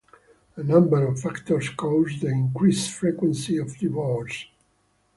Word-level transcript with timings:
A 0.55 0.63
number 0.63 1.05
of 1.05 1.19
factors 1.19 1.69
caused 1.69 2.21
the 2.21 2.29
increased 2.29 2.89
frequency 2.89 3.59
of 3.59 3.77
divorce. 3.77 4.47